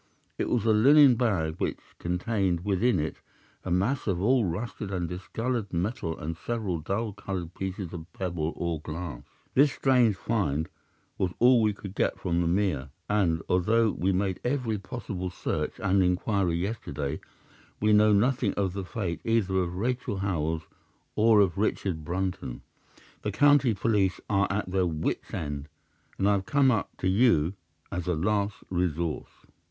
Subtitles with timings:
[0.39, 3.17] It was a linen bag which contained within it
[3.63, 8.51] a mass of old rusted and discoloured metal and several dull coloured pieces of pebble
[8.55, 9.21] or glass.
[9.53, 10.69] This strange find
[11.19, 15.29] was all that we could get from the mere, and, although we made every possible
[15.29, 17.19] search and inquiry yesterday,
[17.79, 20.63] we know nothing of the fate either of Rachel Howells
[21.15, 22.63] or of Richard Brunton.
[23.21, 25.67] The county police are at their wits' end,
[26.17, 27.53] and I have come up to you
[27.91, 29.29] as a last resource.